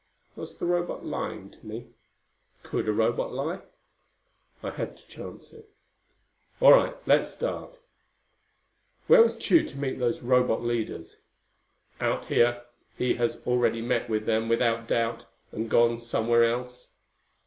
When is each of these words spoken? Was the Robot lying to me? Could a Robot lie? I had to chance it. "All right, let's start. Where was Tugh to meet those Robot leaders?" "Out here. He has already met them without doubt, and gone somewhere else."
Was 0.35 0.57
the 0.57 0.65
Robot 0.65 1.05
lying 1.05 1.51
to 1.51 1.63
me? 1.63 1.91
Could 2.63 2.87
a 2.89 2.91
Robot 2.91 3.31
lie? 3.33 3.61
I 4.63 4.71
had 4.71 4.97
to 4.97 5.05
chance 5.07 5.53
it. 5.53 5.69
"All 6.59 6.71
right, 6.73 6.95
let's 7.07 7.31
start. 7.31 7.77
Where 9.05 9.21
was 9.21 9.37
Tugh 9.37 9.67
to 9.67 9.77
meet 9.77 9.99
those 9.99 10.21
Robot 10.23 10.63
leaders?" 10.63 11.21
"Out 11.99 12.25
here. 12.29 12.63
He 12.97 13.13
has 13.17 13.43
already 13.45 13.83
met 13.83 14.09
them 14.25 14.49
without 14.49 14.87
doubt, 14.87 15.27
and 15.51 15.69
gone 15.69 15.99
somewhere 15.99 16.45
else." 16.45 16.93